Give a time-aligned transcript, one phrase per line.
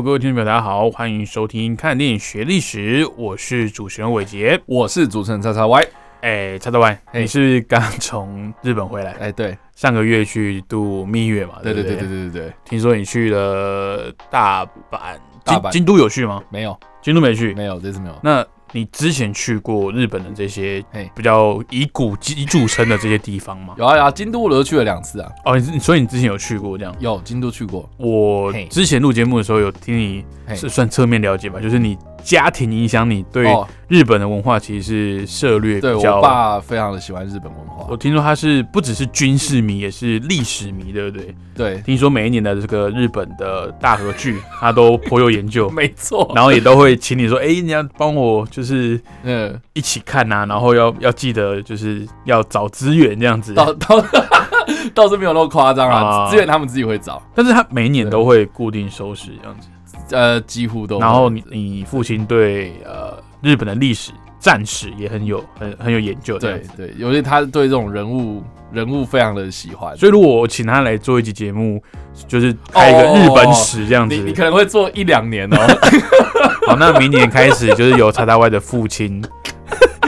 [0.00, 4.58] Hello，各位听众朋友，大家好，欢迎收听《看电影学历史》，我是主持人伟杰。
[4.64, 5.86] 我是主持人叉叉 Y。
[6.22, 9.12] 哎，叉叉 Y，嘿你是刚从日本回来？
[9.20, 11.56] 哎，对，上个月去度蜜月嘛？
[11.62, 16.42] 对对对对对对对对，听说你去了大阪，大阪京京都有去吗？
[16.48, 17.52] 没有京都没去。
[17.52, 18.18] 没有，这次没有。
[18.22, 18.42] 那
[18.72, 20.84] 你之前去过日本的这些
[21.14, 23.74] 比较以古迹著称的这些地方吗？
[23.76, 26.94] 有啊有啊，京都我都去了两次啊，哦，你所以你之前有去过这样？
[27.00, 27.88] 有京都去过。
[27.96, 36.16] 我之前录节目的时候有听你是算侧面了解吧，就是你家庭影响你对哦，日本的文化其实是涉略对比较。
[36.16, 37.96] 我爸非常的喜欢日本文化我。
[37.96, 41.34] 听说他是不只是军事迷，也是历史迷，对不对？
[41.54, 46.30] 对，听说每一年的这个日本的大和剧， 他都颇有研究， 没错。
[46.34, 53.52] 然后也都会请你说，哎、你要帮我就是嗯，一起看呐、然后要要记得就是要找资源这样子。
[53.54, 54.02] 倒倒
[54.94, 59.68] 倒是没有那么夸张啊啊，资源他们自己会找，但是他每一年都会固定收拾这样子。
[60.10, 60.98] 呃，几乎都。
[61.00, 66.38] 然后你你父亲对呃日本的历史战史也很有很很有研究。
[66.38, 71.82] 对对，尤其他对这种人物人物非常的喜欢，所以如果我请他来做一集节目，
[72.28, 75.56] 就是开一个日本史这样子，你你可能会做一两年哦。
[76.66, 79.22] 好，那明年开始就是由叉叉 Y 的父亲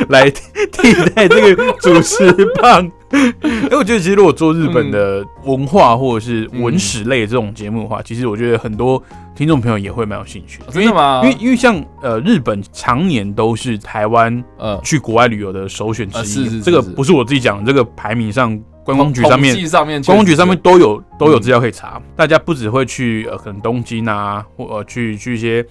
[0.08, 2.90] 来替代这个主持棒。
[3.12, 9.02] 因 为我觉得，其实如果做日本的文化或者是文史类这种节目的话，其实我觉得很多
[9.34, 10.60] 听众朋友也会蛮有兴趣。
[10.70, 11.20] 真的吗？
[11.24, 25.64] 因为因为像呃日本常年都是台湾呃，去国外旅游的首选之一，呃是是是这个不是我自己讲的，这个排名上观光局上面上面观光局上面都有都有资料可以查，大家不只会去呃可能东京啊，或呃去去一些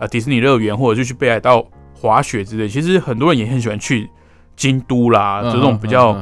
[0.00, 4.10] 呃迪士尼乐园，或者就去北海道滑雪之类，其实很多人也很喜欢去
[4.56, 6.12] 京都啦，嗯这种比较、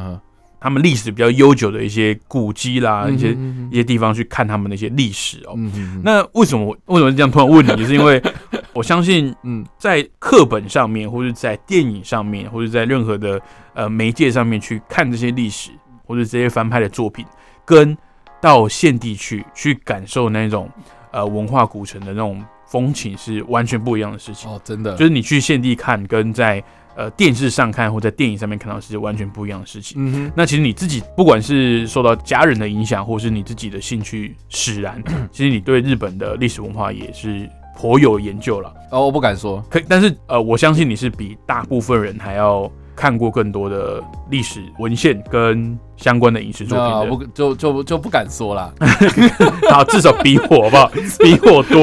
[0.66, 5.56] 他们历史比较悠久的一些古迹啦，嗯一些、嗯一些地方去看他们的一些历史哦。
[6.03, 7.69] 那为什么我为什么这样突然问你？
[7.77, 8.21] 就是因为
[8.72, 13.41] 我相信 嗯在课本上面，或者在电影上面，或者在任何的
[13.75, 15.71] 呃媒介上面去看这些历史，
[16.05, 17.25] 或者这些翻拍的作品，
[17.65, 17.97] 跟
[18.41, 20.69] 到现地去去感受那种
[21.12, 24.50] 呃文化古城的那种风情是完全不一样的事情。
[24.50, 26.60] 哦，真的，就是你去现地看，跟在
[26.96, 29.96] 呃电视上看或在电影上面看到是完全不一样的事情。
[29.98, 37.48] 嗯哼，那其实你自己不管是受到家人的影响，或是你自己的兴趣使然， 其实你对日本的历史文化也是
[37.78, 38.72] 颇有研究了。
[38.90, 47.16] 哦，我不敢说，可但是呃，我相信你是比大部分人还要看过更多的历史文献跟相关的影视作那品的。
[47.16, 48.72] 不就就就不敢说啦。
[49.70, 50.86] 好，至少比我好不好？
[51.22, 51.80] 比我多，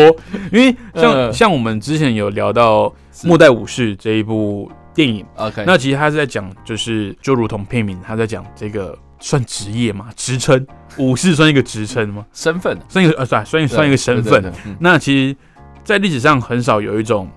[0.52, 10.66] 因为像、嗯像我们之前有聊到《是末代武士》这一部电影，OK，那其实他是在讲，就是就如同片名，他在讲这个算职业嘛，职称，
[10.98, 12.26] 武士算一个职称吗？
[12.34, 14.52] 身份算一个呃，算算算一个身份。
[14.80, 15.36] 那其实，
[15.84, 17.30] 在历史上很少有一种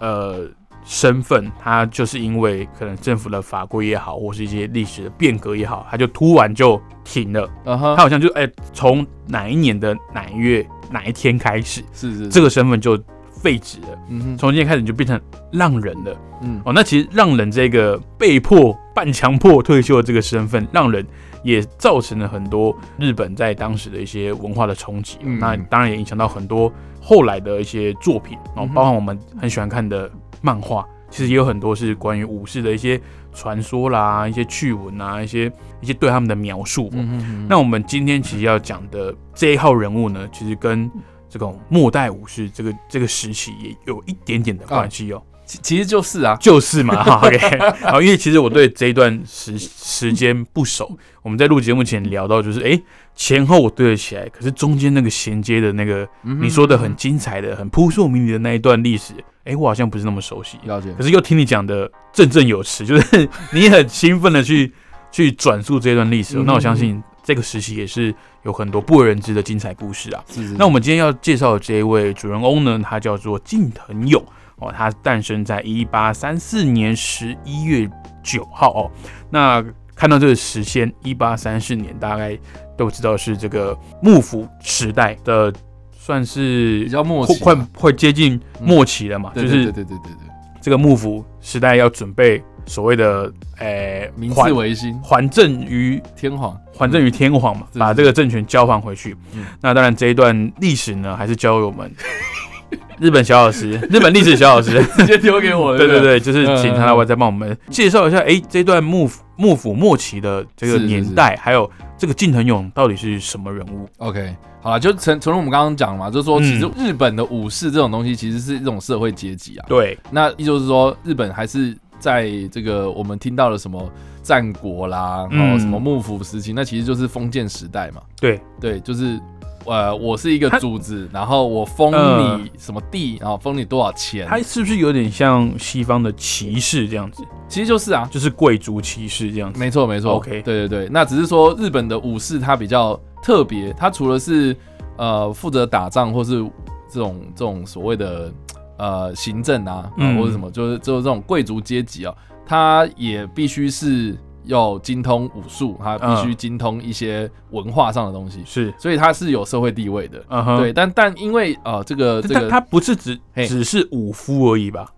[0.00, 0.46] 呃
[0.84, 7.48] 身份，它就是因为可能政府的法规也好，或是一些历史的变革也好，它就突然就停了。
[7.64, 12.98] 嗯哼，它好像就哎，从、哪一年的哪一月哪一天开始，是是这个身份就
[13.40, 13.88] 废止了。
[14.08, 15.20] 嗯哼，从今天开始你就变成
[15.52, 16.16] 浪人了。
[16.42, 21.04] 嗯哦，那其实浪人这个被迫半强迫退休的这个身份，让人
[21.42, 25.18] 也造成了很多日本在当时的一些文化的冲击。
[25.22, 30.10] 嗯那当然也影响到很多后来的一些作品哦后，包含我们很喜欢看的
[30.40, 33.00] 漫画，其实也有很多是关于武士的一些
[33.32, 35.50] 传说啦、一些趣闻啊、一些
[35.80, 36.90] 一些对他们的描述哦。
[36.94, 40.88] 嗯哼，那我们今天其实要讲的这一号人物呢，其实跟
[41.28, 45.22] 这种末代武士这个这个时期也有一点点的关系哦。
[45.46, 47.58] 其其实就是啊，就是嘛， 哈，OK，
[47.90, 52.82] 好，因为其实我对这一段时时间不熟，我们在录节目前聊到，就是哎、诶
[53.14, 59.14] 前后我对得起来，可是中间那个衔接的那个嗯你说的很精彩的、很扑朔迷离的那一段历史，
[59.44, 60.92] 哎、我好像不是那么熟悉，了解。
[60.98, 64.70] 可，是又听你讲的振振有词，就是 你很兴奋的去
[65.10, 70.24] 去转述这段历史，嗯那我相信这个时期也是有很多不为人知的精彩故事啊。
[70.30, 74.24] 是是那我们今天要介绍的这一位主人翁呢，他叫做近藤勇
[74.56, 77.86] 哦，他诞生在一八三四年十一月
[78.22, 78.90] 九号哦。
[79.28, 79.62] 那
[79.94, 82.34] 看到这个时间，一八三四年，大概
[82.78, 85.52] 都知道是这个幕府时代的
[85.92, 99.46] 算是比较末快快快接近末期了嘛，对就是对对对对对对，这个幕府时代要准备所谓的诶明治维新，还政于天皇，还政于天皇嘛，是把这个政权交还回去嗯。
[99.60, 101.90] 那当然这一段历史呢，还是交给我们
[103.00, 104.82] 日本小老师， 日本历史小老师。
[104.96, 105.78] 直接丢给我了。
[105.78, 119.66] 对对对，就是嗯请他来外再帮我们介绍一下，哎，这段幕府幕府末期的这个年代，还有这个近藤勇到底是什么人物？OK，好了，就从从我们刚刚讲嘛，就是说，嗯其实日本的武士这种东西其实是一种社会阶级啊。
[119.68, 123.90] 对，那也就是说，日本还是在这个我们听到了什么
[124.22, 128.02] 战国啦，然后嗯什么幕府时期，那其实就是封建时代嘛。
[128.20, 128.40] 对。
[128.60, 129.20] 对，就是
[129.64, 132.42] 呃，我是一个他主子，然后我封嗯。
[132.42, 137.22] 你什么地，然后封你多少钱，它是不是有点像西方的骑士这样子？
[137.48, 139.58] 其实就是啊，就是贵族骑士这样子？
[139.58, 140.14] 没错没错。
[140.14, 144.56] OK 对对对，那只是说日本的武士他比较特别，他除了是
[144.96, 146.42] 呃负责打仗或是
[146.90, 148.32] 这种这种所谓的
[148.78, 152.14] 呃行政啊，或者什么，就是就是这种贵族阶级啊，
[152.46, 160.24] 他也必须是要精通武术，他必须精通一些文化上的东西，是，所以他是有社会地位的。
[160.30, 164.88] 嗯，对，但但因为呃这个这个他他不是只只是武夫而已吧？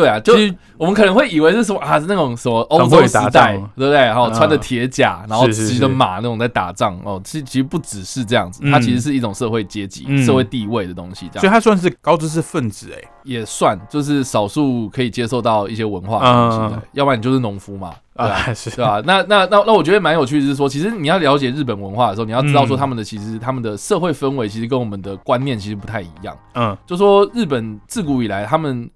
[0.00, 3.92] 对啊，就其实我们可能会以为是什么啊，是那种什么欧很洲时代，对不对？
[3.92, 7.20] 然后嗯穿着铁甲，然后是是骑着马那种在打仗哦。
[7.24, 13.08] 其实其实不只是这样子，嗯它其实是一种社会阶级、嗯社会地位的东西，这样所以它算是高知识分子哎。
[13.24, 18.34] 也算就是少数可以接受到一些文化的东西要不然你就是农夫嘛，对吧？
[18.34, 19.02] 啊， 是对吧？
[19.04, 26.34] 那那那那我觉得蛮有趣的是说，其实你要了解日本文化的时候，你要知道说嗯他们的其实他们的社会氛围其实跟我们的观念其实不太一样。
[26.54, 28.88] 嗯就说日本自古以来他们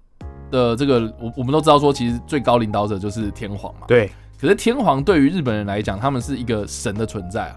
[0.53, 3.87] 的这个，我我们都知道说，其实最高领导者就是天皇嘛。
[3.87, 7.55] 对，可是天皇对于日本人来讲，他们是一个神的存在啊，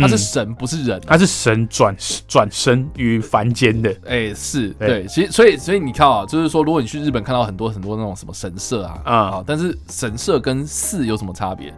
[0.00, 1.94] 他是嗯神，不是人啊、他是神转
[2.26, 3.94] 转身于凡间的。
[4.06, 4.88] 哎、是对。
[4.88, 9.14] 对，其实所以所以你看啊，就是说，如果你去日本看到很多很多那种什么神社啊啊。
[9.14, 11.74] 啊，但是神社跟寺有什么差别？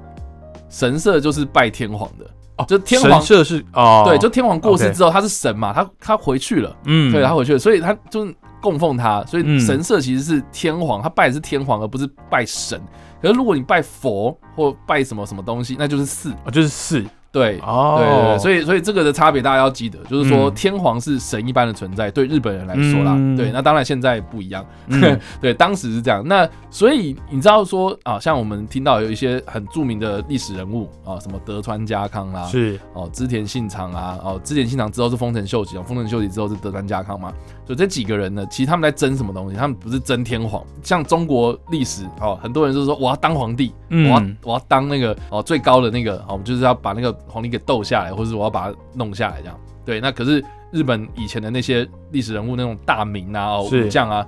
[0.70, 2.24] 神社就是拜天皇的，
[2.56, 7.12] 哦就天皇神社是哦，对，就天皇过世之后，他是神嘛，他他回去了，嗯。
[7.12, 12.80] 对，他回去了，所以他就是供奉他，所以嗯神社其实是天皇，他拜的是天皇，而不是拜神。
[13.20, 16.30] 可是如果你拜佛或拜什么什么东西，那就是寺。
[16.44, 20.54] 啊就是四对，哦，对对对，所以所以这个的差别大家要记得，就是说嗯。
[20.54, 23.34] 天皇是神一般的存在，对日本人来说啦，嗯。
[23.34, 25.18] 对，那当然现在不一样，嗯。
[25.40, 26.22] 对，当时是这样。
[26.26, 32.78] 那所以你知道说啊，像我们听到有一些很著名的历史人物啊，什么德川家康啦，是。
[32.92, 37.32] 哦，织田信长啊，哦，织田信长之后是丰臣秀吉，哦，丰臣秀吉之后是德川家康嘛，
[37.66, 39.56] 就这几个人呢，其实他们在争什么东西？
[39.56, 44.02] 他们不是争天皇，像中国历史哦，很多人就是说我要当皇帝，嗯。
[44.02, 49.58] 我要我要当那个哦最高的那个，哦，就是要把那个皇帝给斗下来，或者是我要把它弄下来这样。
[49.84, 54.26] 对，那可是日本以前的那些历史人物，那种大名啊、武将啊，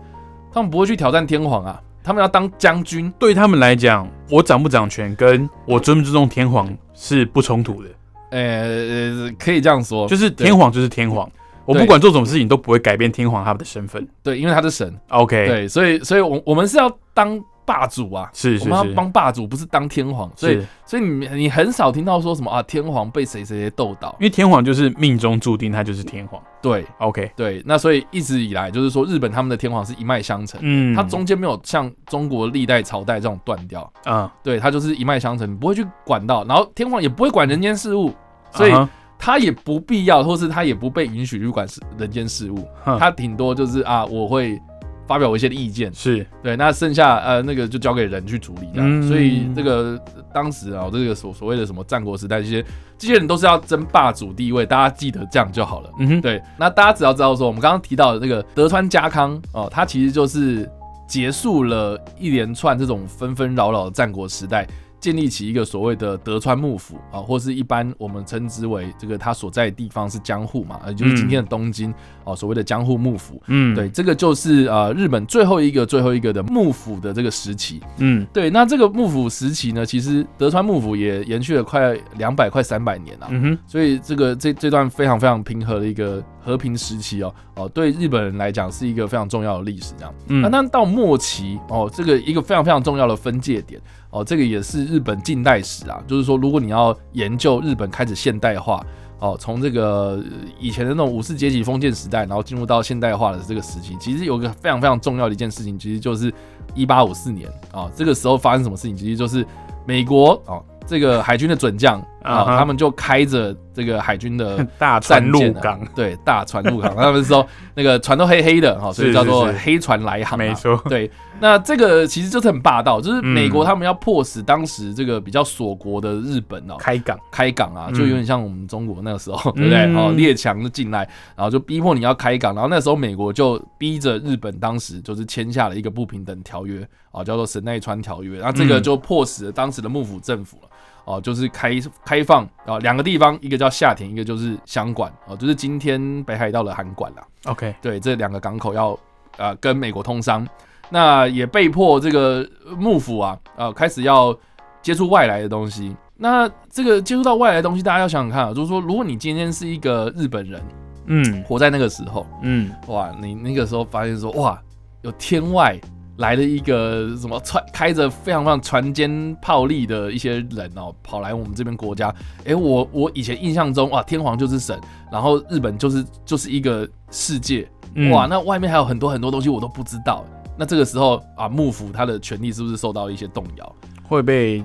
[0.53, 3.13] 他们不会去挑战天皇啊，他们要当将军。
[3.19, 7.89] 对他们来讲，我掌不掌权跟我尊不尊重天皇是不冲突的，
[8.31, 11.31] 呃，可以这样说，就是天皇就是天皇，
[11.65, 14.05] 我不管做什么事情都不会改变天皇他们的身份。
[14.23, 20.31] 对，因为他是神，OK，，对，所以所以我我们是要当霸主啊，是是我们要，帮霸主，不是当天皇。
[20.37, 24.15] 所以所以你你很少听到说什么啊，天皇被谁谁谁斗倒。
[24.21, 26.43] 因为天皇就是命中注定，他就是天皇。
[26.63, 26.85] 对。
[26.99, 38.15] OK，对，那所以一直以来就是说，日本他们的天皇是一脉相承，嗯，它中间没有像中国历代朝代这种断掉，啊，对，它就是一脉相承，你不会去管到，然后天皇也不会管人间事务，
[38.53, 38.73] 所以
[39.19, 44.61] 他也不必要，或是他也不被允许去管事人间事务，他顶多就是啊，我会
[45.07, 48.89] 发表我一些意见，是对，那剩下呃那个就交给人去处理这样。
[48.89, 50.01] 嗯所以这个
[50.33, 52.65] 当时啊，这个所所谓的什么战国时代，这些
[52.97, 55.91] 这些人都是要争霸主地位，大家记得这样就好了。
[55.99, 60.69] 嗯哼，对，那大家只要知道说，我们刚刚提到的这个德川家康哦，他其实就是
[61.07, 64.67] 结束了一连串这种纷纷扰扰的战国时代。
[65.05, 71.93] 建立起一个所谓的德川幕府啊，或是一般我们称之为这个他所在的地方是江户嘛，也就是今天的东京
[72.25, 73.39] 哦，所谓的江户幕府。
[73.49, 77.83] 嗯，对，，这个就是呃日本最后一个最后一个的幕府的这个时期。
[77.99, 83.29] 嗯对，那这个幕府时期呢，其实德川幕府也延续了快两百快三百年啊。
[83.29, 90.15] 嗯哼，所以这个这这段非常非常平和的一个和平时期哦哦，对日本人来讲是一个非常重要的历史这样。
[90.29, 98.85] 嗯那那到末期哦，这个一个非常非常重要的分界点哦，这个也是日本近代史啊，就是说如果你要研究日本开始现代化。
[99.21, 100.25] 哦，从这个呃
[100.61, 106.35] 以前的那种武士阶级封建时代，然后进入到现代化的这个时期，其实有个非常非常重要的一件事情，其实就是
[106.75, 109.47] 一八五四年啊、这个时候发生什么事情，其实就是
[109.87, 120.81] 美国哦，这个海军的准将啊，他们就开着这个海军的 大船入战舰对大船入港，他们说那个船都黑黑的 哈，所以叫做黑船来航、啊，没错。
[120.89, 127.95] 对，那这个其实就是很霸道，就是美国嗯他们要迫使当时这个比较锁国的日本哦、开港，开港啊，嗯。
[127.95, 129.81] 就有点像我们中国那个时候， 对不对？
[129.81, 129.97] 嗯。
[129.97, 131.01] 哦，列强就进来，
[131.37, 138.83] 然后就逼迫你要开港，然后那时候美国就逼着日本当时就是签下了一个不平等条约啊，叫做神奈川条约，然后这个嗯。
[138.83, 140.69] 就迫使了当时的幕府政府了。
[141.05, 147.23] 哦，就是开开放啊，两个地方，一个叫下田，一个就是箱馆，哦，就是今天北海道的函馆啦。
[147.45, 148.99] OK，对，这两个港口要
[149.37, 150.47] 呃跟美国通商，
[150.89, 154.37] 那也被迫这个幕府啊，呃开始要
[154.81, 155.95] 接触外来的东西。
[156.17, 160.63] 那这个接触到外来的东西，大家要想想看啊，就是说，如果你今天是一个日本人，
[161.07, 164.59] 嗯活在那个时候，嗯，哇，你那个时候发现说，哇，
[165.03, 165.79] 有天外
[166.17, 172.15] 来了一个什么船开着非常非常船坚炮利的一些人哦，跑来我们这边国家。
[172.45, 174.79] 诶，我我以前印象中，哇，天皇就是神，
[175.11, 180.25] 然后日本就是就是一个世界，嗯哇，那外面还有很多很多东西我都不知道。
[180.57, 183.75] 那这个时候啊，幕府他的权力是不是受到一些动摇？
[184.05, 184.65] 会被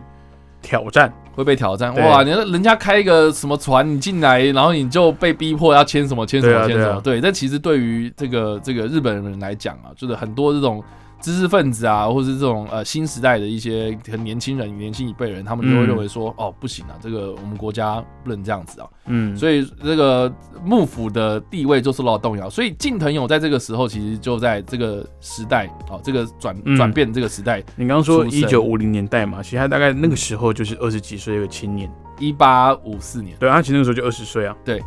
[0.62, 2.22] 挑战，会被挑战哇！
[2.22, 7.01] 你人家开一个什么船，你进来，然后你就被逼迫要签什么签什么签什么。
[7.01, 10.84] 对，但其实对于这个这个日本人来讲啊，就是很多这种
[11.21, 15.88] 知识分子啊，或是这种呃新时代的一些很年轻人、年轻一辈人，他们就会嗯。
[15.88, 18.88] 认为说，哦，不行啊，这个我们国家不能这样子啊。
[19.07, 20.31] 嗯，所以这个
[20.63, 22.49] 幕府的地位就受到动摇。
[22.49, 26.77] 所以近藤勇在这个时候，其实就在这个时代哦，这个转嗯。
[26.77, 34.81] 转变这个时代，你刚刚说一九五零年代嘛，其实他大概那个时候就是二十几岁的青年，一八五四年，对，他其实那个时候就二十岁啊，对，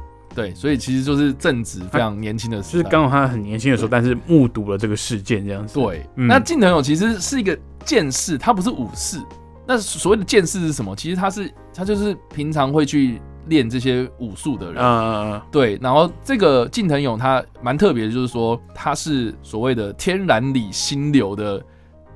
[0.54, 2.72] 所以其实就是正值非常年轻的时代。
[2.72, 9.18] 就是刚好他很年轻的时候，但是目睹了这个事件这样子，对，嗯那近藤勇其实是一个剑士，他不是武士。
[9.66, 10.96] 那所谓的剑士是什么？
[10.96, 14.76] 其实他是他就是平常会去练这些武术的人。
[14.82, 21.62] 嗯、呃，对，然后这个近藤勇他蛮特别的，就是说他是所谓的天然里心流的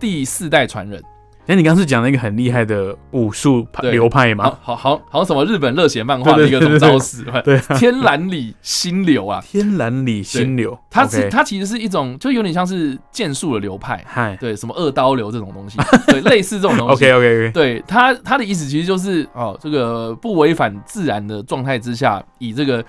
[0.00, 1.02] 第四代传人。
[1.46, 4.44] 哎，你刚刚是讲了一个很厉害的武术流派吗？
[4.60, 14.36] 好好好好像什么日本热血漫画的一个招式，对啊，天蓝里心流啊，天蓝里心流，它是它其实是一种就有点像是剑术的流派，嗨。
[14.40, 16.94] 对，什么二刀流这种东西， 对，类似这种东西。
[16.94, 22.84] ，OK OK OK，对他他的意思其实就是哦，这个不违反自然的状态之下，以这个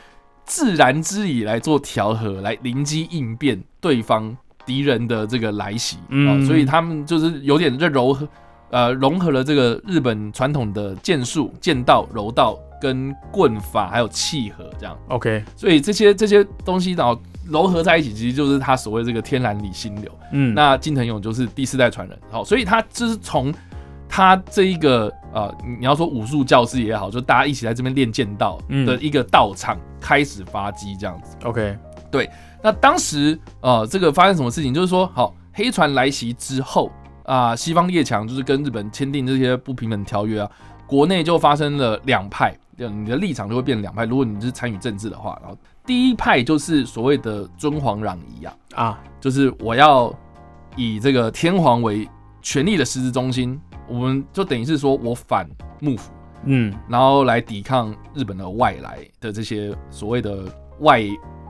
[0.45, 4.35] 自然之理来做调和，来灵机应变对方
[4.65, 5.97] 敌人的这个来袭。
[5.97, 6.43] 啊、嗯。
[6.43, 8.27] 哦所以他们就是有点这柔和
[8.69, 17.19] 呃融合了这个日本传统的剑术、剑道、柔道跟棍法还有契合这样，OK，所以这些这些东西然后
[17.49, 20.11] 糅合在一起，其实就是他所谓这个天然理心流。
[20.31, 23.53] 嗯，那金腾勇就是第四代传人，好，所以他就是从
[24.09, 31.35] 他这一个呃，你要说武术教师也好，就大家一起在这边练剑道嗯的一个道场开始发迹这样子。
[31.43, 31.75] OK，
[32.11, 32.29] 对
[32.61, 34.73] 那当时呃，这个发生什么事情？
[34.73, 36.91] 就是说，好，黑船来袭之后
[37.27, 40.49] 啊、西方列强就是跟日本签订这些不平等条约啊，
[40.87, 44.05] 国内就发生了两派，就你的立场就会变两派。
[44.05, 50.13] 如果你是参与政治的话，然后第一派就是所谓的尊皇攘夷啊，啊，就是我要
[50.77, 52.07] 以这个天皇为
[52.41, 55.45] 权力的实质中心，我们就等于是说我反
[55.81, 56.11] 幕府，
[56.45, 60.45] 嗯然后来抵抗日本的外来的这些所谓的
[60.79, 61.03] 外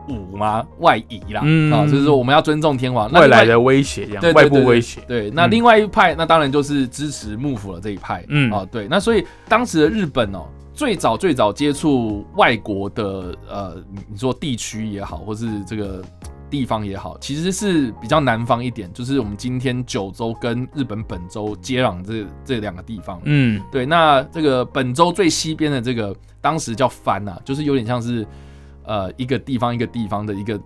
[0.07, 0.65] 侮吗？
[0.79, 1.71] 外夷啦，嗯。
[1.71, 3.09] 啊，就是说我们要尊重天皇。
[3.11, 5.51] 那外外来的威胁这样，外部威胁，对，那嗯。
[5.51, 8.51] 另外一派，那当然就是支持幕府的这一派，嗯。
[8.51, 16.03] 啊，对，那所以当时的日本哦，最早最早接触外国的呃，你你说地区也好，或是这个
[16.49, 23.61] 地方也好，其实是比较南方一点，就是我们今天九州跟日本本州接壤这这两个地方，嗯。
[23.71, 28.25] 对，那这个本州最西边的这个，当时叫藩呐、就是有点像是
[28.87, 30.59] 呃一个地方一个地方的一个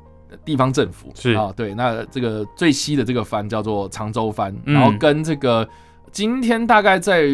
[0.45, 5.67] 地方政府是啊，对，那这个最西的这个藩叫做常州藩，嗯然后跟这个
[6.09, 7.27] 今天大概在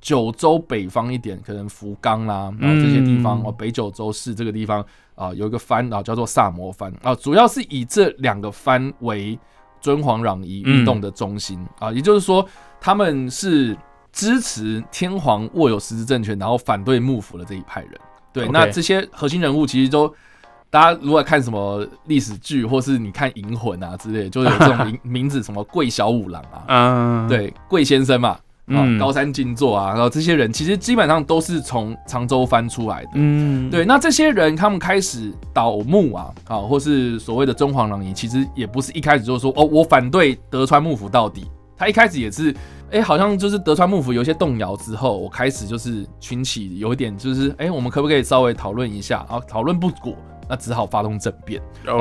[0.00, 4.84] 九州北方一点，可能福冈啦，然后这些地方、嗯哦，北九州市这个地方
[5.16, 9.36] 啊、有一个藩啊叫做萨摩藩啊，主要是以这两个藩为
[9.80, 12.46] 尊皇攘夷运动的中心、啊，也就是说
[12.80, 13.76] 他们是
[14.12, 17.92] 支持天皇握有实质政权，然后反对幕府的这一派人。
[18.32, 20.14] 对那这些核心人物其实都。
[20.74, 33.10] 大家如果看什么历史剧，或是你看《银魂》啊之类的，就有这种名名字，什么桂小五郎啊，嗯，，对，桂先生嘛，啊，嗯高山静坐啊，然后这些人其实基本上都是从常州翻出来的。
[33.14, 42.52] 嗯，对，那这些人他们开始倒幕啊，啊，或是所谓的中皇攘夷，其实也不是一开始就说哦，我反对德川幕府到底，他一开始也是，
[42.90, 49.24] 哎、好像就是德川幕府有些动摇之后，我开始就是群起有一点就是，哎、我们可不可以稍微讨论一下？
[49.30, 50.16] 啊讨论不果，
[50.48, 51.60] 那只好发动政变。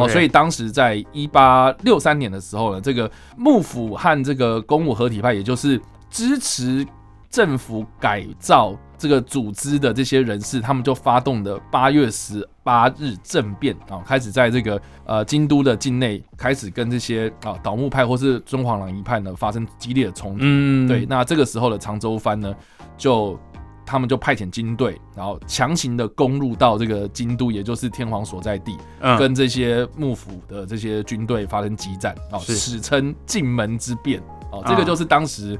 [0.10, 6.86] 所以当时在一八六三年的时候呢，这个幕府和这个公武合体派，也就是支持
[7.30, 20.38] 政府改造这个组织的这些人士，他们就发动的八月十八日政变啊、开始在这个呃京都的境内开始跟这些啊倒幕派或是中皇攘夷派呢发生激烈的冲突。
[20.42, 22.56] 嗯，对，那这个时候的长州藩呢，
[22.96, 23.38] 就
[23.86, 34.22] 他们就派遣军队，然后强行的攻入到这个京都，也就是天皇所在地，嗯，跟这些幕府的这些军队发生激战，哦，史称进门之变，
[34.52, 35.60] 哦，啊这个就是当时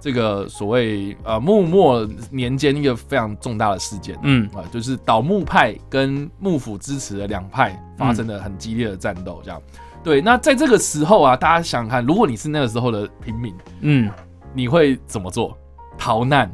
[0.00, 4.18] 这个所谓呃幕末年间一个非常重大的事件。
[4.22, 9.60] 嗯啊，就是倒幕派跟幕府支持的两派发生了很激烈的战斗，这样。
[10.02, 14.10] 对，那在这个时候啊，大家想想看，如果你是那个时候的平民，嗯，
[14.54, 15.56] 你会怎么做？
[15.98, 16.50] 逃难？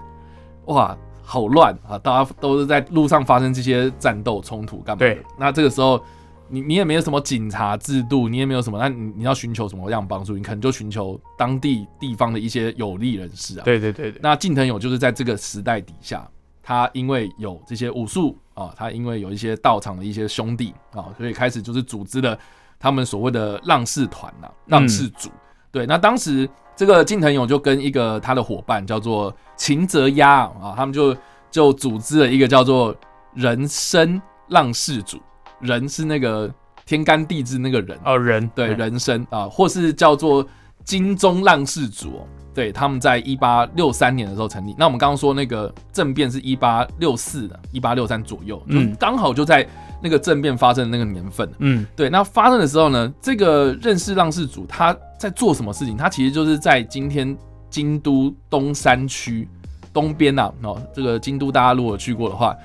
[0.65, 1.99] 哇，好乱啊！
[1.99, 5.13] 大家都是在路上发生这些战斗冲突，干嘛的？
[5.13, 6.01] 对那这个时候，
[6.49, 10.37] 你你也没有什么警察制度，你也没有什么，那你你要寻求什么样的帮助？
[10.37, 13.65] 你可能就寻求当地地方的一些有利人士啊。
[13.65, 16.27] 对对对对，那近藤勇就是在这个时代底下，
[16.63, 22.39] 他因为有这些武术啊，他因为有一些道场的一些兄弟啊，所以开始就是组织了
[22.79, 25.29] 他们所谓的浪士团呐、浪士组。
[25.77, 31.15] 对，那当时这个近藤勇就跟一个他的伙伴叫做秦泽鸭啊，他们就
[31.51, 32.97] 就组织了一个叫做
[33.35, 34.19] 人生
[34.49, 35.21] 浪士组，
[35.61, 36.51] 人是那个
[36.87, 40.43] 天干地支那个人，哦人对嗯人生啊，或是叫做
[40.87, 44.75] 金钟浪士组、哦，对，他们在一八六三年的时候成立。
[44.79, 49.67] 那我们刚刚说那个政变是一八六四的，一八六三左右，就嗯刚好就在
[50.01, 51.51] 那个政变发生的那个年份。
[51.59, 55.97] 嗯对，那发生的时候呢，这个认识浪士组他在做什么事情？
[55.97, 57.37] 他其实就是在今天
[57.69, 59.49] 京都东山区
[59.93, 62.57] 东边呐、哦，这个京都大家如果去过的话，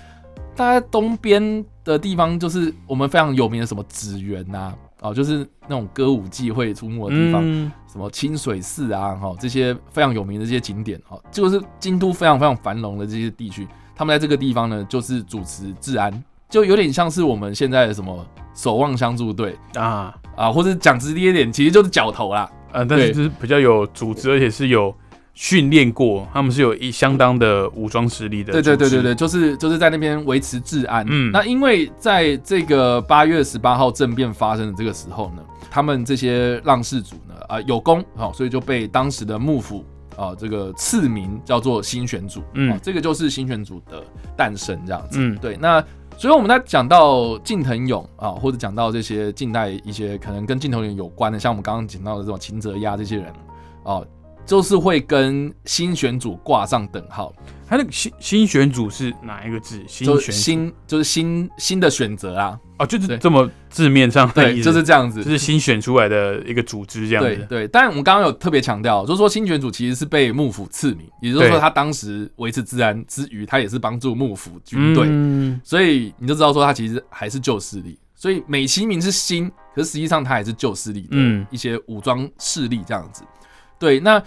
[0.55, 22.49] 大家东边的地方就是我们非常有名的什么紫园呐，哦，就是那种歌舞伎会出没的地方，嗯什么清水寺啊，哈、这些非常有名的这些景点，哈、就是京都非常非常繁荣的这些地区，他们在这个地方呢，就是主持治安，就有点像是我们现在的什么守望相助队啊啊，或者讲直接一点，其实就是角头啦。
[22.71, 24.95] 呃，但是对就是比较有组织，而且是有
[25.33, 28.51] 训练过，他们是有一相当的武装实力的。
[28.51, 31.05] 对对对对，对，就是就是在那边维持治安。
[31.09, 39.83] 嗯那因为在这个八月十八号政变发生的这个时候呢，他们这些浪士族呢啊、有功，好、所以就被当时的幕府
[40.17, 42.41] 啊、这个赐名叫做新选组。
[42.53, 44.03] 嗯哦这个就是新选组的
[44.37, 45.17] 诞生这样子。
[45.19, 45.83] 嗯对，那
[46.17, 53.25] 所以我们在讲到近藤勇啊，或者讲到这些近代一些可能跟近藤勇有关的，像我们刚刚讲到的这种秦泽鸭这些人
[53.83, 54.01] 啊，
[54.45, 57.33] 就是会跟新选组挂上等号，
[57.67, 59.81] 他那个新新选组是哪一个字？
[59.87, 63.17] 新新就是新新的选择啊，哦，就是对。
[63.17, 65.23] 这么字面上的对，意思，就是这样子。
[65.23, 65.31] 就。
[65.31, 67.29] 是新选出来的一个组织这样子。
[67.29, 71.59] 对对，但我们刚刚有特别强调，就是说新选组其实是被幕府赐名，也就是说对。
[71.61, 75.61] 他当时维持治安之余，他也是帮助幕府军队，嗯。
[75.63, 81.45] 所以你就知道说他其实还是旧势力，所以美其名是新，可是实际上他还是旧势力的嗯。
[81.49, 83.23] 一些武装势力这样子。
[83.81, 84.21] 对，那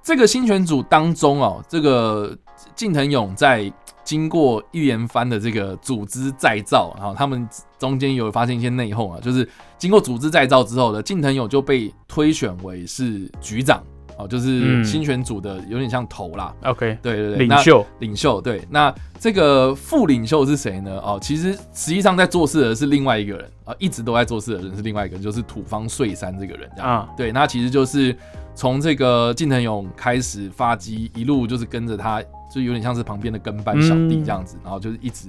[0.00, 2.38] 这个新选组当中哦，这个
[2.76, 3.70] 近藤勇在
[4.04, 7.48] 经过一连番的这个组织再造，啊他们
[7.80, 13.82] 中间有发现一些内讧啊，就是经过组织再造之后呢，近藤勇就被推选为是局长。
[14.18, 14.84] 哦，就是嗯。
[14.84, 21.00] 新选组的有点像头啦，，OK，对对对，领袖，领袖对，那这个副领袖是谁呢？
[21.02, 23.50] 哦，其实实际上在做事的是另外一个人。
[23.64, 26.68] 啊，一直都在做事的人是另外一个人，就是土方岁山这个人
[27.16, 28.14] 对，那其实就是
[28.56, 32.20] 从这个近藤勇开始发迹，一路就是跟着他，
[32.52, 35.28] 就有点像是旁边的跟班小弟这样子，然后就是一直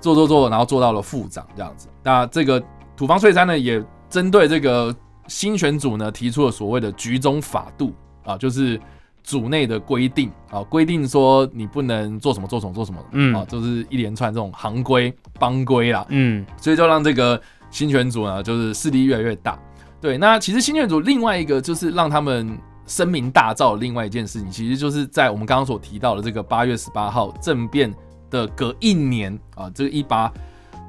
[0.00, 1.86] 做做做，然后做到了副长这样子。
[2.02, 2.62] 那这个
[2.96, 4.94] 土方岁山呢，也针对这个
[5.28, 7.92] 新选组呢提出了所谓的局中法度
[8.26, 8.78] 啊，就是
[9.24, 19.58] 组内的规定啊，规定说你不能做什么做什么做什么，嗯啊，就是一连串这种行规帮规啦，嗯所以就让这个新选组呢，就是势力越来越大。
[20.00, 27.92] 对，那其实新选组另外一个就是让他们声名大噪的另外一件事情，其实就是在我们刚刚所提到的这个八月十八号政变
[28.30, 30.32] 的隔一年啊，这个一八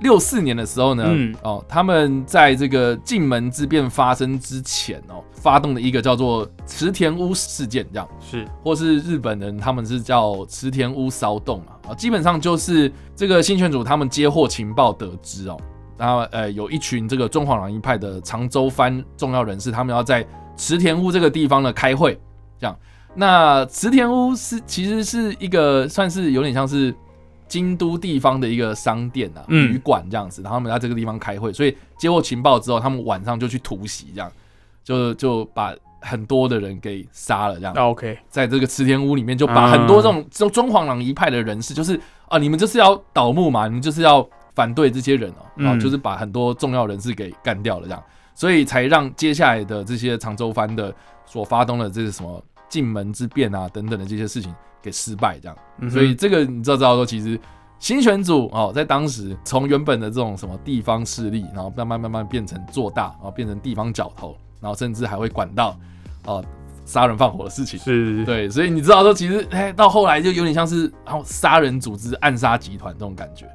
[0.01, 8.07] 六四年的时候呢，嗯哦，他们在这个进门之变发生之前哦，发动了一个叫做池田屋事件，这样。
[8.19, 15.57] 是，或是日本人，他们是叫池田屋骚动啊，啊，基本上就是这个新选组他们接获情报得知哦，
[15.97, 20.23] 然后呃有一群这个中华攘夷派的长州藩重要人士，他们要在
[20.55, 22.19] 池田屋这个地方呢开会
[22.59, 22.77] 这样。
[23.15, 26.93] 那池田屋是其实是一个算是有点像是
[27.47, 29.73] 京都地方的一个商店啊、嗯。
[29.73, 34.31] 旅馆这样子，然后他们在这个地方开会，所以接获情报之后，他们晚上就去突袭，这样
[34.83, 37.73] 就就把很多的人给杀了，这样。
[37.75, 48.03] 那 OK，在这个池田屋里面，就把很多这种中中皇朗一派的人士，就是啊，你们就是要倒幕嘛，你们就是要反对这些人哦、然后就是把很多重要人士给干掉了，这样，
[48.35, 50.93] 所以才让接下来的这些长州藩的
[51.25, 55.57] 所发动的这个什么进门之变啊等等的这些事情给失败，这样。
[55.79, 57.39] 嗯所以这个你知道知道说，其实
[57.79, 65.77] 新选组哦，在当时从原本的这种什么地方势力，然后慢慢慢慢变成做大，然后变成地方角头，然后甚至还会管到
[66.25, 66.43] 哦
[66.85, 67.79] 杀人放火的事情。
[67.79, 73.45] 是，对，所以你知道说，其实哎，到后来就有点像是然后杀人组织、暗杀集团这种感觉。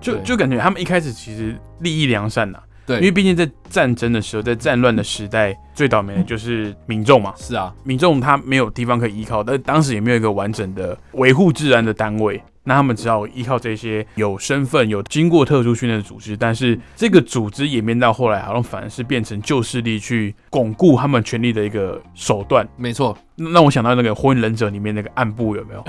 [0.00, 7.32] 就就感觉他们一开始其实利益良善呐、对，因为毕竟在战争的时候，在战乱的时代，最倒霉的就是民众嘛。
[7.36, 16.36] 是啊，民众他没有地方可以依靠，但当时也没有一个完整的维护治安的单位，那他们只好依靠这些有身份、有经过特殊训练的组织。
[16.36, 22.68] 但是这个组织演变到后来，好像反而是变成旧势力去巩固他们权力的一个手段。
[22.76, 25.84] 没错，那让我想到那个《火影忍者》里面那个暗部有没有？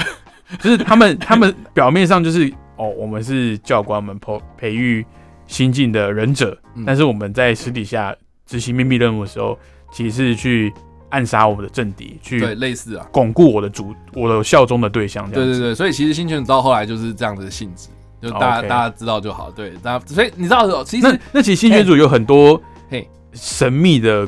[0.60, 5.06] 就是他们他们表面上就是哦，我们是教官，我们培培育
[5.48, 6.84] 新进的忍者，嗯。
[6.86, 9.58] 但是我们在私底下执行秘密任务的时候，
[9.92, 10.74] 其实是去
[11.10, 15.30] 暗杀我们的政敌，去对，类似啊，巩固我的主我的效忠的对象。
[15.32, 17.90] 对对对，所以其实新选组到后来就是这样子的性质，
[18.22, 19.50] 就大家大家知道就好。
[19.52, 23.08] 对，大家所以你知道，其那实那其实新选组有很多嘿。
[23.34, 24.26] 神秘的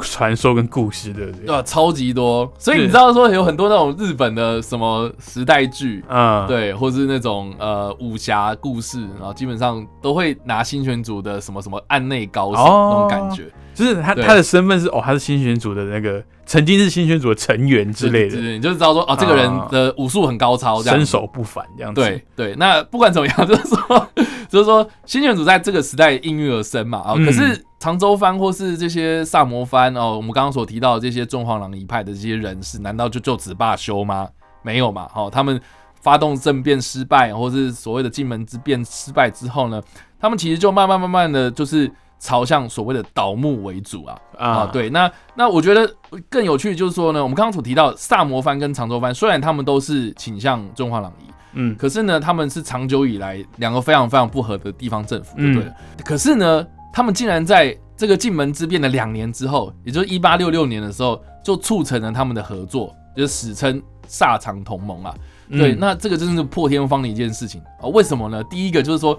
[0.00, 1.54] 传说跟故事，对不对？
[1.54, 6.04] 呃超级多，所以你知道说有很多那种日本的什么时代剧。
[6.08, 12.90] 嗯，对，或是那种呃武侠故事，然后基本上都会拿新选组的什么什么案内高手、哦。
[12.92, 13.50] 那种感觉。
[13.74, 22.00] 就是他他的身份是哦，他是新选组的那个曾经是新选组的成员之类的，你就知道说哦，这个人的武术很高超，这样身手不凡这样子。
[22.00, 24.08] 对对，那不管怎么样，就是说，
[24.48, 34.28] 就是说，新选组在这个时代应运而生嘛啊、嗯可是常州藩或是这些萨摩藩哦，我们刚刚所提到的这些中皇郎一派的这些人士，难道就就此罢休吗？
[34.62, 35.60] 没有嘛，哦，他们
[36.00, 39.80] 发动政变失败，或是所谓的进门之变失败之后呢，
[40.18, 45.88] 他们其实就慢慢慢慢的就是朝向所谓的倒幕为主啊，啊，，对，那那我觉得
[46.30, 55.74] 更有趣的就是说呢，我们刚刚所提到萨摩藩跟长州藩，虽然他们都是倾向中华朗夷，嗯，可是呢，他们是长久以来两个非常非常不合的地方政府，对不对了？
[56.04, 65.14] 可是呢，他们竟然在这个进门之变的两年之后，也就是一八六六年的时候，就促成了他们的合作，就是史称萨长同盟啊。
[65.48, 68.44] 对，嗯那这个真的是破天荒的一件事情啊、为什么呢？
[68.44, 69.18] 第一个就是说，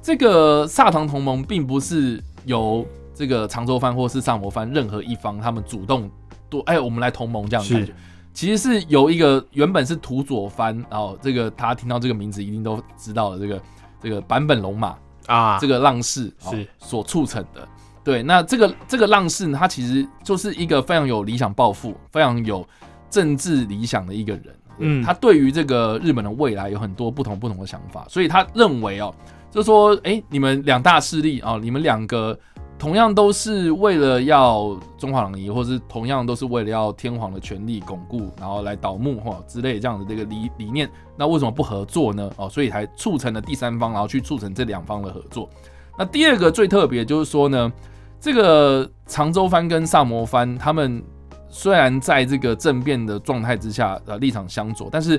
[0.00, 6.10] 这个萨长同盟并不是由这个长州藩或是萨摩藩任何一方他们主动
[6.48, 7.94] 多哎，我们来同盟这样的感觉是。
[8.34, 13.62] 其实是由一个原本是土佐藩，然后这个他听到这个名字一定都知道的这个
[14.02, 17.66] 这个坂本龙马啊，这个浪士哦是所促成的。
[18.02, 22.66] 对，那这个这个浪士呢，他其实就是一个非常有理想抱负、非常有
[23.08, 24.44] 政治理想的一个人。
[24.78, 29.14] 嗯他对于这个日本的未来有很多不同不同的想法，所以他认为哦，
[29.48, 32.36] 就是说，哎，你们两大势力哦，你们两个
[32.78, 42.30] 同样都是为了要中华攘夷，或是同样都是为了要天皇的权力巩固，然后来倒幕哈之类这样的这个理理念，那为什么不合作呢？
[42.36, 45.48] 哦，所以才促成了第三方，然后去促成这两方的合作。
[45.96, 47.72] 那第二个最特别就是说呢，
[48.20, 51.02] 这个常州藩跟萨摩藩他们
[51.48, 55.18] 虽然在这个政变的状态之下，呃，立场相左，但是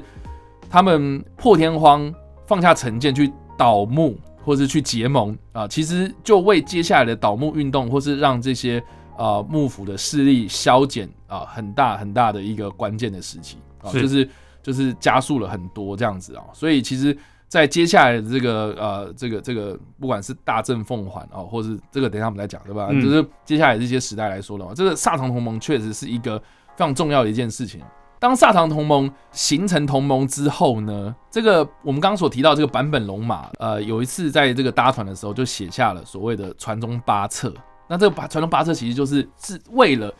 [0.69, 2.13] 他们破天荒
[2.45, 8.81] 放下成见去倒幕，或是去结盟啊、其实就为接下来的倒幕运动，或是让这些
[9.17, 14.29] 啊、幕府的势力消减啊、很大很大的一个关键的时期啊、是就是
[14.61, 17.17] 就是加速了很多这样子啊、所以其实。
[17.47, 22.87] 在接下来的这个呃，这个这个，不管是大政奉还啊，或是这个等一下我们再讲，对吧？
[22.89, 27.81] 嗯就是接下来这些时代来说的话，这个萨长同盟确实是一个非常重要的一件事情。
[28.25, 37.53] 当萨唐同盟形成同盟之后呢，这个我们刚刚所提到这个版本龙马，呃，有一次在这个搭船的时候就写下了所谓的传中八策。
[37.87, 40.11] 那这个把传中八策其实就是是为了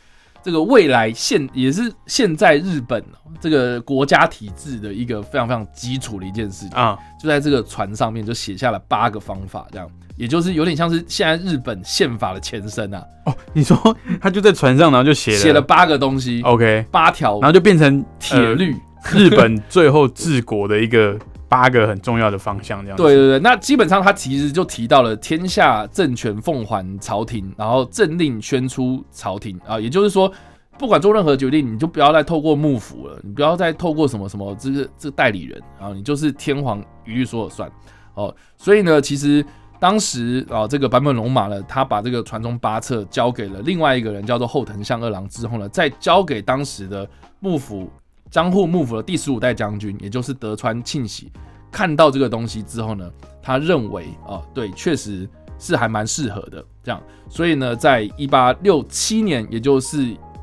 [0.46, 6.78] 这个未来现也是现在日本哦这个国家体制的一个非常非常基础的一件事情。
[6.78, 13.76] 啊，就在这个船上面就写下了八个方法，这样也就是有点像是现在日本宪法的前身啊，哦，你说
[14.22, 18.72] 他就在船上，然后就写了写了八个东西，OK，八条然后就变成铁律。
[18.72, 18.80] 呃
[19.14, 21.16] 日本最后治国的一个
[21.48, 23.04] 八个很重要的方向，这样子。
[23.04, 30.32] 对对对，那基本上他其实就提到了天下政权奉还朝廷，然后政令宣出朝廷啊，也就是说，
[30.78, 37.72] 不管做任何决定，你就不要再透过幕府了，你不要再透过什么什么这个这个代理人啊，你就是天皇一律说了算
[38.16, 38.34] 哦。
[38.58, 39.46] 所以呢，其实
[39.80, 47.08] 当时啊，这个坂本龙马呢，他把这个传宗八策交给了另外一个人，叫做后藤象二郎之后呢，再交给当时的
[47.40, 47.90] 幕府
[48.36, 51.32] 江户幕府的第十五代将军，也就是德川庆喜，
[51.72, 53.10] 看到这个东西之后呢，
[53.42, 55.26] 他认为啊，对，确实
[55.58, 57.02] 是还蛮适合的这样。
[57.30, 60.00] 所以呢，在一八六七年，也就是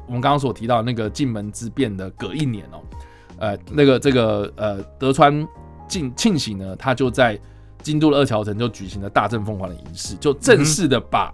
[0.07, 2.81] 我们刚刚所提到那个进门之变的隔一年哦，
[3.37, 5.46] 呃，那个这个呃德川
[5.87, 7.38] 庆庆喜呢，他就在
[7.83, 11.31] 京都的二桥城就举行了大政奉还的仪式，就正式的把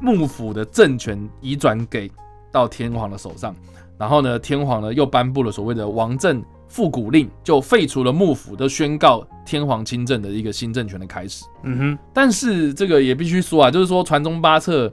[0.00, 2.10] 幕府的政权移转给
[2.50, 3.54] 到天皇的手上。
[4.02, 11.44] 然后呢，天皇呢又颁布了所谓的王政复古令，就废除了幕府，的宣告天皇亲政的一个新政权的开始。
[11.62, 14.92] 嗯哼，但是这个也必须说啊，就是说传宗八策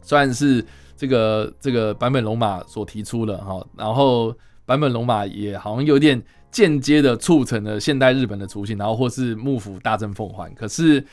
[0.00, 0.64] 虽然是
[0.96, 4.32] 这个这个坂本龙马所提出的哈，然后
[4.64, 10.54] 坂本龙马也好像有点间接的促成了现代日本的雏形，然后或是幕府大政奉还。
[10.54, 11.04] 可是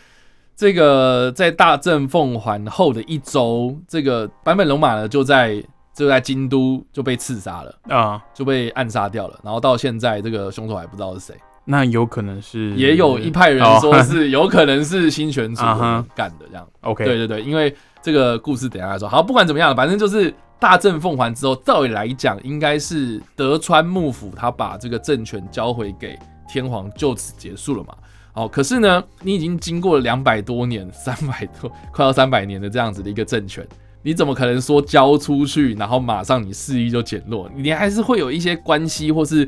[0.55, 5.63] 这个在大政奉还后的一周，这个坂本龙马呢就在
[5.97, 9.39] 就在京都就被刺杀了，啊，就被暗杀掉了。
[9.43, 11.35] 然后到现在这个凶手还不知道是谁。
[11.65, 16.65] 那有可能是也有一派人说是有可能是新选组啊哈干的这样。
[16.81, 19.09] OK，对对对，因为这个故事等一下来说。
[19.09, 27.93] 好，不管怎么样，反正就是大政奉还之后，照理来讲，应该是德川幕府他把这个政权交回给天皇，就此结束了嘛。
[28.31, 33.67] 好，可是呢，你已经经过了两百多年、三百多、快要三百年的这样子的一个政权，
[34.07, 37.51] 你怎么可能说交出去，然后马上你势力就减弱？
[37.53, 39.45] 你还是会有一些关系或是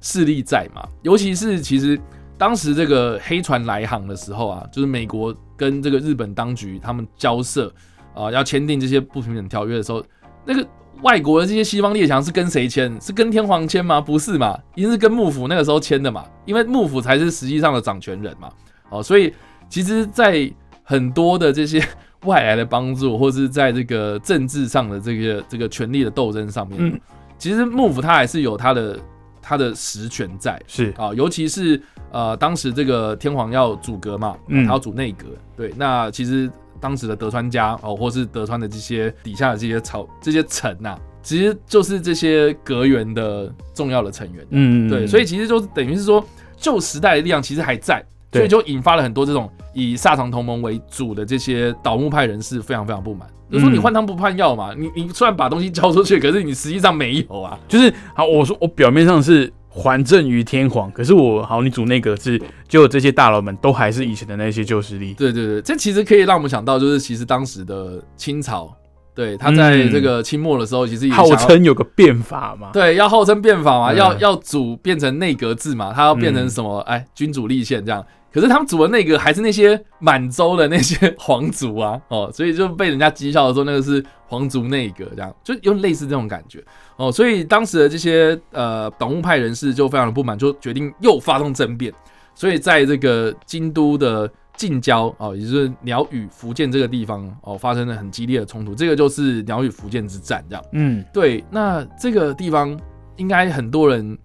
[0.00, 0.82] 势力在嘛？
[1.02, 2.00] 尤其是其实
[2.38, 7.70] 当时这个黑船来航的时候啊，就是美国跟这个日本当局他们交涉
[8.14, 10.02] 啊、要签订这些不平等条约的时候，
[10.46, 10.66] 那个
[11.02, 12.98] 外国的这些西方列强是跟谁签？
[13.02, 14.00] 是跟天皇签吗？
[14.00, 18.50] 不是嘛，一定是跟幕府那个时候签的嘛，因为幕府才是实际上的掌权人嘛。
[18.88, 19.34] 哦，所以
[19.68, 20.50] 其实，在
[20.82, 21.86] 很多的这些
[22.24, 27.00] 外来的帮助，或是在这个政治上的这个这个权力的斗争上面，嗯
[27.38, 28.98] 其实幕府它还是有它的
[29.40, 30.60] 它的实权在。
[30.66, 35.26] 是啊，尤其是呃，当时这个天皇要组阁嘛，嗯他要组内阁，
[35.56, 36.50] 对，那其实
[36.80, 46.24] 当时的德川家哦，或是德川的这些底下的这些朝这些臣呐、其实就是这些阁员的重要的成员，嗯，对，所以其实就是等于是说，
[46.56, 65.14] 旧时代的力量其实还在，对所以就引发了很多这种以萨长同盟为主的这些倒幕派人士非常非常不满，就说你嗯换汤不换药嘛，你你虽然把东西交出去，可是你实际上没有啊，就是好，我说我表面上是还政于天皇，可是我好，你主内阁是，就这些大佬们都还是以前的那些旧势力。
[65.14, 68.74] 对对对，这其实可以让我们想到，就是其实当时的清朝，
[69.14, 73.96] 对他在嗯这个清末的时候，其实也号称有个变法嘛，对要号称变法嘛，嗯。
[73.96, 76.50] 要要组变成内阁制嘛，他要变成嗯。
[76.50, 76.80] 什么？
[76.80, 78.04] 哎，君主立宪这样。
[78.32, 86.62] 可是他们组的那个还是那些满洲的那些皇族啊， 哦，所以就被人家讥笑的说那个是皇族内阁，这样就有点类似这种感觉
[86.96, 87.10] 哦。
[87.10, 91.92] 所以当时的这些呃党务派人士就非常的不满，就决定又发动政变。
[92.34, 98.74] 所以在这个京都的近郊哦，也就是鸟羽福建这个地方哦，发生了很激烈的冲突。
[98.74, 100.64] 这个就是鸟羽福建之战，这样。
[100.72, 102.78] 嗯，对，那这个地方
[103.16, 104.16] 应该很多人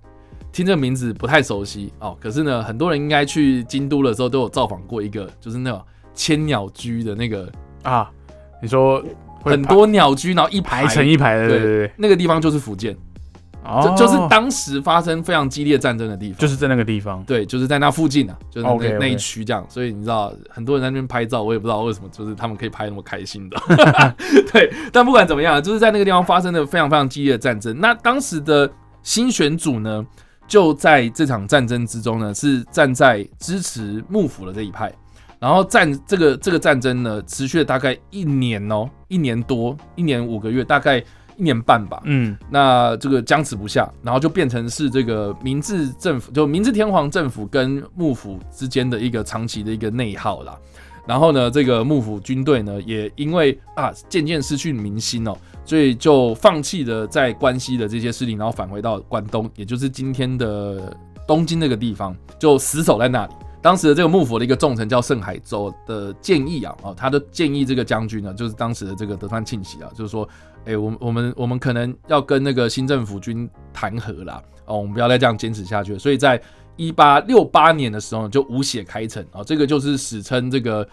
[0.54, 5.82] 听这个名字不太熟悉哦，可是呢，很多人应该去京都的时候都有造访过一个，就是那种
[6.14, 8.10] 千鸟居的那个啊，
[8.62, 9.04] 你说
[9.44, 12.96] 很多鸟居，然后一排排成一排的，对对对，那个地方就是福建，
[13.66, 16.38] 哦就就是当时发生非常激烈战争的地方。
[16.38, 23.58] 就是在那个地方，对，就是在那附近啊，就是那那一区这样所以你知道，很多人在那边拍照，我也不知道为什么，就是他们可以拍那么开心的。
[24.54, 27.78] 对，但不管怎么样，就是在那个地方发生了非常非常激烈的战争。
[27.80, 30.06] 那当时的新选组呢，
[30.54, 34.94] 就在这场战争之中呢，是站在支持幕府的这一派。
[35.40, 41.00] 然后战这个这个战争呢，持续了大概一年哦，一年多，一年五个月，大概
[41.38, 42.00] 一年半吧。
[42.06, 50.56] 嗯，那这个僵持不下，然后就变成是这个明治政府，就明治天皇政府跟幕府之间的一个长期的一个内耗啦。
[51.08, 60.96] 然后呢，这个幕府军队呢，也因为啊渐渐失去民心哦，所以就放弃了在关西的这些事情，然后返回到关东，也就是今天的
[61.28, 63.34] 东京那个地方，就死守在那里。
[63.62, 70.28] 当时的这个幕府的一个重臣叫盛海舟的建议啊，哦，他的建议这个将军呢，就是当时的这个德川庆喜啊，就是说，
[70.66, 76.00] 哎、我们我们我们可能要跟那个新政府军谈和啦，哦，我们不要再这样坚持下去了。
[76.00, 76.42] 所以在
[76.76, 80.86] 一八六八年的时候呢，就无血开城啊、哦，这个就是史称这个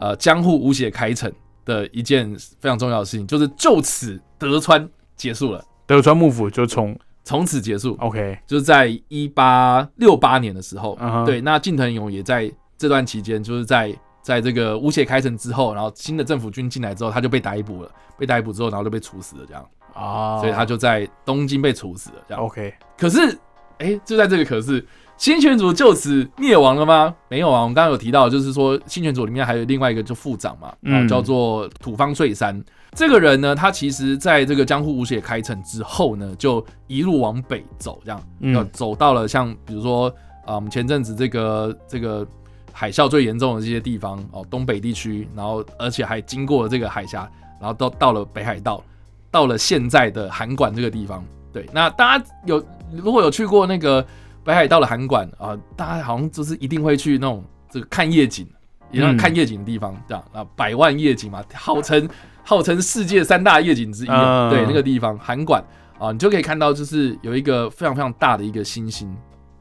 [0.00, 1.32] 呃江户无血开城
[1.66, 7.94] 的一件非常重要的事情，就是就此德川结束了，德川幕府就从从此结束。
[8.00, 10.96] OK，就是在一八六八年的时候。
[11.26, 22.42] 对，那近藤勇也在这段期间，就是在在这个无血开城之后，然后新的政府军进来之后，他就被逮捕了，被逮捕之后，然后就被处死了，这样，啊，所以他就在东京被处死了，这样。
[22.44, 23.38] OK，可是，
[23.78, 24.86] 哎、就在这个可是，
[25.18, 27.14] 新选组就此灭亡了吗？
[27.28, 32.62] 没有啊，我们刚刚有提到，就是说新选组里面还有另外一个就副长嘛，啊，嗯叫做土方岁三。
[32.92, 40.08] 这个人呢，他其实在这个江户无血开城之后呢，就一路往北走，这样，嗯呃，走到了像比如说
[40.44, 42.26] 啊，我们前阵子这个这个
[42.72, 47.28] 海啸最严重的这些地方哦，东北地区，然后而且还经过了这个海峡，
[47.60, 48.82] 然后到到了北海道，
[49.30, 51.24] 到了现在的函馆这个地方。
[51.52, 54.06] 对，那大家有如果有去过那个
[54.46, 58.46] 北海道的函馆啊、大家好像就是一定会去那种这个看夜景，
[58.92, 62.08] 一样嗯看夜景的地方，这样啊，百万夜景嘛，号称
[62.44, 65.60] 号称世界三大夜景之一对，那个地方函馆
[65.98, 69.12] 啊，你就可以看到就是有一个非常非常大的一个星星，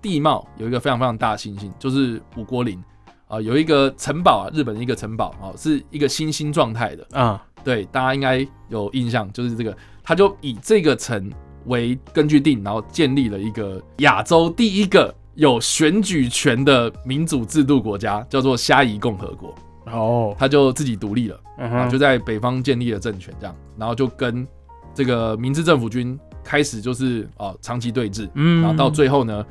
[0.04, 2.80] 地貌有一个非常非常大的星星，就是五国林
[3.28, 11.28] 啊，有一个城堡啊，日本的一个城堡啊，是一个星星状态的，啊，对，大家应该有印象，就是这个，他就以这个城
[11.66, 21.40] 为根据地，然后建立了一个亚洲第一个有选举权的民主制度国家，叫做虾夷共和国，哦，他就自己独立了。
[21.90, 24.46] 就在北方建立了政权，这样，然后就跟
[24.94, 28.62] 这个明治政府军开始就是啊长期对峙，嗯。
[28.62, 29.46] 然后到最后呢，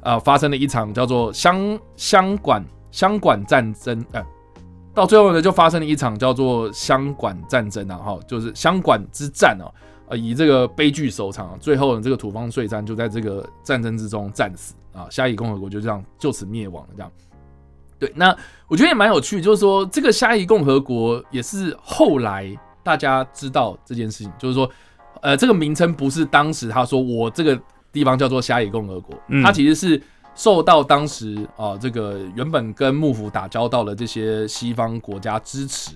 [0.00, 4.20] 啊发生了一场叫做香香管香管战争，呃，
[4.92, 9.70] 到最后呢就发生了一场叫做香管战争啊，哈，就是香管之战哦、
[10.08, 17.10] 呃，以这个悲剧收场、啊，最后呢这个土方岁三就在这个战争之中战死啊，虾夷共和国就这样就此灭亡了，这样。
[17.98, 18.36] 对，那
[18.68, 24.70] 我觉得也蛮有趣，就是说这个虾夷共和国也是后来大家知道这件事情，就是说，
[25.22, 27.58] 呃，这个名称不是当时他说我这个
[27.92, 30.02] 地方叫做虾夷共和国，嗯它其实是
[30.34, 35.92] 受到当时啊、这个原本跟幕府打交道的这些西方国家支持，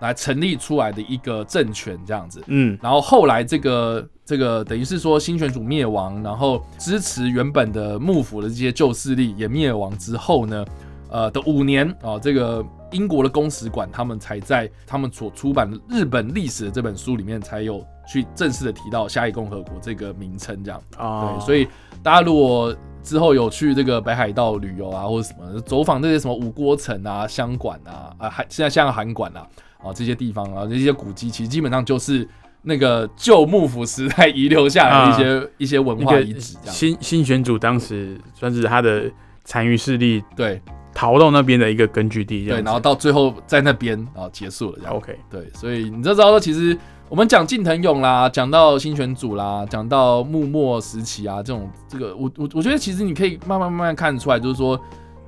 [0.00, 2.42] 来成立出来的一个政权这样子。
[2.46, 10.64] 嗯然后后来这个这个等于是说新选主灭亡，然后支持原本的幕府的这些旧势力也灭亡之后呢，
[11.10, 20.82] 呃的五年啊、这个英国的公使馆他们才在他们所出版的日本历史的这本书里面才有去正式的提到虾夷共和国这个名称这样。
[20.96, 21.68] 啊，对，所以
[22.02, 29.46] 大家如果之后有去这个北海道旅游啊，或者什么走访这些什么五锅城啊、香馆啊、啊还现在像韩馆啊
[29.82, 32.26] 啊这些地方啊，这些古迹，其实基本上就是
[32.62, 36.56] 那个旧幕府时代遗留下来的一些、一些文化遗址。
[36.66, 39.10] 新新选组当时算是他的
[39.44, 40.60] 残余势力对
[40.92, 44.90] 逃到那边的一个根据地，这对，然后到最后在那边啊结束了。
[44.90, 46.76] OK，对，所以你就知道说，其实
[47.08, 54.78] 我们讲近藤勇啦，讲到新选组啦，讲到幕末时期啊，这种这个，我我我觉得其实你可以慢慢慢慢看得出来，就是说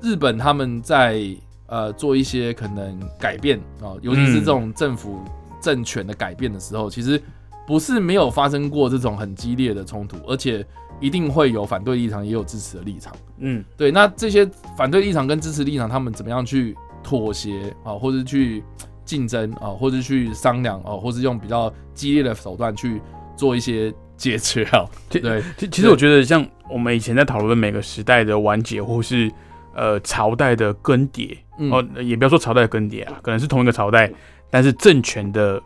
[0.00, 1.24] 日本他们在
[1.72, 5.24] 呃做一些可能改变啊、尤其是这种政府
[5.58, 7.18] 政权的改变的时候，其实
[7.66, 10.64] 不是没有发生过这种很激烈的冲突，而且
[11.00, 13.10] 一定会有反对立场，也有支持的立场。
[13.38, 14.44] 嗯对，那这些
[14.76, 18.62] 反对立场跟支持立场，他们怎么样去妥协啊，或者去
[19.06, 23.00] 竞争啊，或者去商量啊，或是用比较激烈的手段去
[23.34, 24.84] 做一些解决啊？
[25.08, 29.32] 对，其其实我觉得，像我们以前在讨论每个时代的完结，或是
[29.74, 34.10] 呃朝代的更迭，嗯哦，也不要说朝代的更迭啊，可能是同一个朝代，
[34.50, 35.62] 但是政权的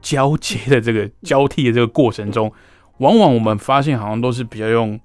[0.00, 2.52] 交接的这个交替的这个过程中，
[2.98, 4.98] 往往我们发现好像都是比较用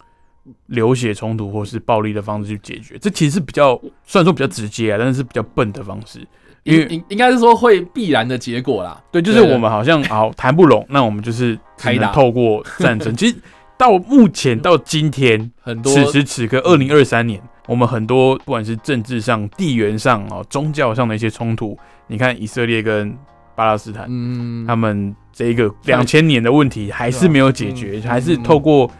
[0.67, 6.19] 流血冲突或是暴力的方式去解决，这其实是比较虽然说比较直接啊，但是是比较笨的方式。
[6.63, 9.03] 因为应应应该是说会必然的结果啦。
[9.11, 13.15] 对，就是我们好像好谈不拢，那我们就是只能透过战争。
[13.15, 13.35] 其实
[13.79, 23.17] 到目前到今天，很多此时此刻，二零二三年，我们很多不管是政治上、地缘上啊、宗教上的一些冲突，你看以色列跟
[23.55, 28.10] 巴勒斯坦，嗯，他们这一个两千年的问题还是没有解决，嗯。
[28.10, 28.91] 还是透过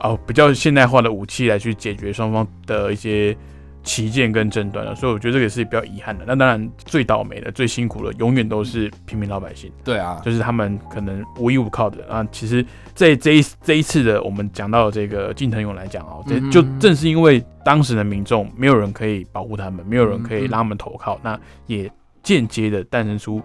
[0.00, 3.36] 哦比较现代化的武器来去解决双方的一些
[3.82, 4.94] 旗舰跟争端了。
[4.94, 6.24] 所以我觉得这个也是比较遗憾的。
[6.26, 9.72] 那当然，最倒霉的、最辛苦的，永远都是平民老百姓。
[9.84, 12.26] 对啊，就是他们可能无依无靠的啊。
[12.30, 12.64] 其实
[12.94, 21.90] 这这一这一次的我们讲到的这个近藤勇来讲哦，这嗯就正是因为当时的民众没有人可以保护他们，没有人可以让他们投靠，那也
[22.22, 23.42] 间接的诞生出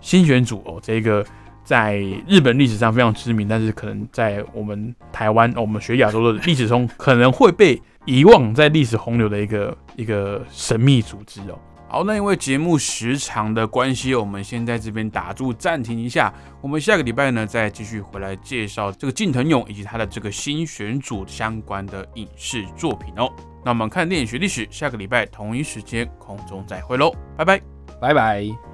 [0.00, 1.24] 新选组哦这个。
[1.62, 11.58] 在日本历史上非常知名，但是可能在我们台湾、哦我们学亚洲的历史中，可能会被遗忘在历史洪流的一个一个神秘组织哦。
[11.88, 16.32] 好，那因为节目时长的关系，我们先在这边打住暂停一下。
[16.60, 23.28] 我们下个礼拜呢，再继续回来介绍这个近藤勇以及他的这个新选组相关的影视作品哦。
[23.64, 27.60] 那我们看电影学历史，下个礼拜同一时间空中再会喽，拜拜，
[28.00, 28.69] 拜拜。